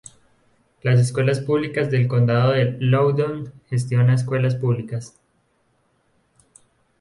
[0.81, 5.13] Las Escuelas Públicas del Condado de Loudoun gestiona escuelas públicas.